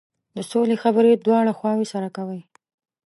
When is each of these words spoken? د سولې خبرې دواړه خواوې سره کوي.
د 0.35 0.37
سولې 0.51 0.75
خبرې 0.83 1.11
دواړه 1.25 1.51
خواوې 1.57 1.85
سره 1.93 2.07
کوي. 2.17 2.41